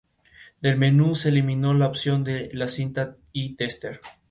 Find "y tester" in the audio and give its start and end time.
3.33-3.99